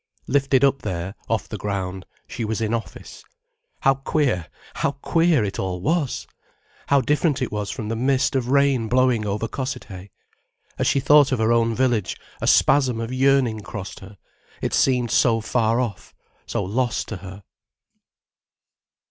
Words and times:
Lifted 0.25 0.63
up 0.63 0.81
there, 0.81 1.13
off 1.29 1.47
the 1.47 1.59
ground, 1.59 2.07
she 2.27 2.43
was 2.43 2.59
in 2.59 2.73
office. 2.73 3.23
How 3.81 3.93
queer, 3.93 4.47
how 4.77 4.93
queer 4.93 5.43
it 5.43 5.59
all 5.59 5.79
was! 5.79 6.25
How 6.87 7.01
different 7.01 7.39
it 7.39 7.51
was 7.51 7.69
from 7.69 7.87
the 7.87 7.95
mist 7.95 8.35
of 8.35 8.47
rain 8.47 8.87
blowing 8.89 9.27
over 9.27 9.47
Cossethay. 9.47 10.09
As 10.79 10.87
she 10.87 10.99
thought 10.99 11.31
of 11.31 11.37
her 11.37 11.51
own 11.53 11.75
village, 11.75 12.17
a 12.41 12.47
spasm 12.47 12.99
of 12.99 13.13
yearning 13.13 13.59
crossed 13.59 13.99
her, 13.99 14.17
it 14.59 14.73
seemed 14.73 15.11
so 15.11 15.39
far 15.39 15.79
off, 15.79 16.15
so 16.47 16.63
lost 16.63 17.07
to 17.09 17.17
her. 17.17 17.43